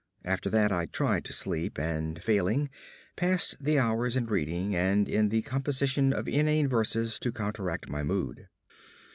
[0.25, 2.71] After that I tried to sleep; and failing,
[3.15, 8.01] passed the hours in reading and in the composition of inane verses to counteract my
[8.01, 8.47] mood.